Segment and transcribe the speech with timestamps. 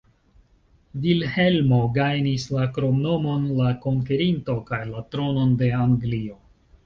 [1.01, 6.35] Vilhelmo gajnis la kromnomon "la Konkerinto" kaj la tronon de Anglio.